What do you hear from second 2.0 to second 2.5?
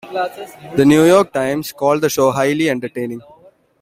the show